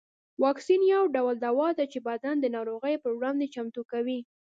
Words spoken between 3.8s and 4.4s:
کوي